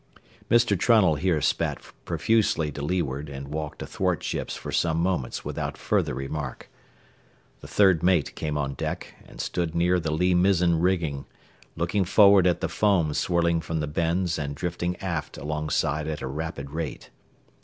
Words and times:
Mr. 0.49 0.75
Trunnell 0.75 1.13
here 1.13 1.41
spat 1.41 1.79
profusely 2.05 2.71
to 2.71 2.81
leeward 2.81 3.29
and 3.29 3.49
walked 3.49 3.83
athwartships 3.83 4.55
for 4.55 4.71
some 4.71 4.97
moments 4.97 5.45
without 5.45 5.77
further 5.77 6.15
remark. 6.15 6.71
The 7.59 7.67
third 7.67 8.01
mate 8.01 8.33
came 8.33 8.57
on 8.57 8.73
deck 8.73 9.13
and 9.27 9.39
stood 9.39 9.75
near 9.75 9.99
the 9.99 10.09
lee 10.09 10.33
mizzen 10.33 10.79
rigging, 10.79 11.27
looking 11.75 12.03
forward 12.03 12.47
at 12.47 12.61
the 12.61 12.67
foam 12.67 13.13
swirling 13.13 13.61
from 13.61 13.79
the 13.79 13.85
bends 13.85 14.39
and 14.39 14.55
drifting 14.55 14.95
aft 14.95 15.37
alongside 15.37 16.07
at 16.07 16.23
a 16.23 16.27
rapid 16.27 16.71
rate. 16.71 17.11